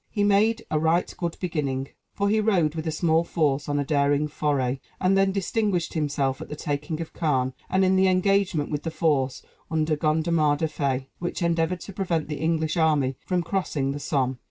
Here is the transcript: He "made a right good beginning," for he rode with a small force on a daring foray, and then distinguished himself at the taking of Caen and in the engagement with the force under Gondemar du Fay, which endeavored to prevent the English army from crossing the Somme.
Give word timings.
He 0.09 0.23
"made 0.23 0.65
a 0.71 0.79
right 0.79 1.13
good 1.19 1.37
beginning," 1.39 1.89
for 2.11 2.27
he 2.27 2.39
rode 2.41 2.73
with 2.73 2.87
a 2.87 2.91
small 2.91 3.23
force 3.23 3.69
on 3.69 3.77
a 3.77 3.85
daring 3.85 4.27
foray, 4.27 4.79
and 4.99 5.15
then 5.15 5.31
distinguished 5.31 5.93
himself 5.93 6.41
at 6.41 6.49
the 6.49 6.55
taking 6.55 6.99
of 7.01 7.13
Caen 7.13 7.53
and 7.69 7.85
in 7.85 7.95
the 7.97 8.07
engagement 8.07 8.71
with 8.71 8.81
the 8.81 8.89
force 8.89 9.43
under 9.69 9.95
Gondemar 9.95 10.57
du 10.57 10.67
Fay, 10.67 11.09
which 11.19 11.43
endeavored 11.43 11.81
to 11.81 11.93
prevent 11.93 12.29
the 12.29 12.39
English 12.41 12.77
army 12.77 13.15
from 13.27 13.43
crossing 13.43 13.91
the 13.91 13.99
Somme. 13.99 14.39